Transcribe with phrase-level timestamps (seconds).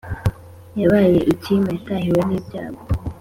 [0.81, 2.81] Yabaye icyima, yatahiwe n’icyago,